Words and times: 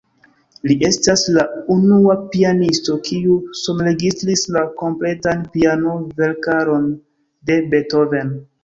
Li 0.69 0.75
estas 0.87 1.25
la 1.35 1.43
unua 1.73 2.15
pianisto, 2.31 2.97
kiu 3.09 3.37
sonregistris 3.61 4.47
la 4.57 4.67
kompletan 4.83 5.47
piano-verkaron 5.57 6.93
de 7.53 7.65
Beethoven. 7.73 8.39